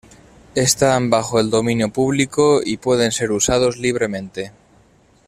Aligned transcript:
Están 0.55 1.11
bajo 1.11 1.39
el 1.39 1.51
dominio 1.51 1.93
público 1.93 2.61
y 2.65 2.77
pueden 2.77 3.11
ser 3.11 3.31
usados 3.31 3.77
libremente. 3.77 4.51